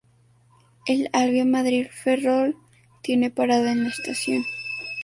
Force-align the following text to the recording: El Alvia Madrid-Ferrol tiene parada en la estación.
El 0.87 1.11
Alvia 1.13 1.45
Madrid-Ferrol 1.45 2.57
tiene 3.03 3.29
parada 3.29 3.71
en 3.71 3.83
la 3.83 3.89
estación. 3.89 4.43